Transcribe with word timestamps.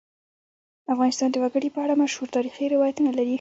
افغانستان 0.93 1.29
د 1.31 1.35
وګړي 1.43 1.69
په 1.75 1.79
اړه 1.83 1.93
مشهور 2.03 2.27
تاریخی 2.35 2.65
روایتونه 2.75 3.09
لري. 3.17 3.29